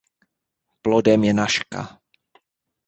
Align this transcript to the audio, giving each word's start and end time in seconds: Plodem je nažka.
Plodem 0.87 1.23
je 1.29 1.33
nažka. 1.41 1.81